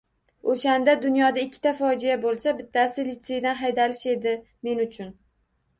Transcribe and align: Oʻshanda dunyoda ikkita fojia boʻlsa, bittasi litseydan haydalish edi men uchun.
Oʻshanda 0.53 0.95
dunyoda 1.03 1.43
ikkita 1.49 1.73
fojia 1.81 2.17
boʻlsa, 2.25 2.55
bittasi 2.63 3.07
litseydan 3.13 3.61
haydalish 3.63 4.05
edi 4.17 4.37
men 4.71 4.85
uchun. 4.89 5.19